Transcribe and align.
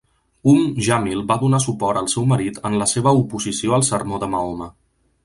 Umm 0.51 0.63
Jamil 0.85 1.19
va 1.31 1.37
donar 1.43 1.59
suport 1.65 2.01
al 2.01 2.09
seu 2.13 2.25
marit 2.31 2.57
en 2.71 2.79
la 2.83 2.87
seva 2.95 3.13
oposició 3.21 3.77
al 3.79 3.87
sermó 3.91 4.21
de 4.25 4.31
Mahoma. 4.37 4.73